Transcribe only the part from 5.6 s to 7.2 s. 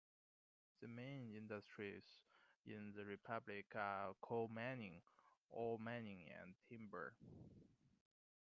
mining and timber.